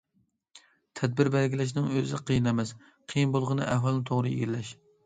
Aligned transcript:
تەدبىر 0.99 1.29
بەلگىلەشنىڭ 1.35 1.91
ئۆزى 1.99 2.21
قىيىن 2.31 2.51
ئەمەس، 2.53 2.75
قىيىن 2.87 3.39
بولغىنى 3.39 3.71
ئەھۋالنى 3.71 4.07
توغرا 4.11 4.35
ئىگىلەش. 4.37 4.79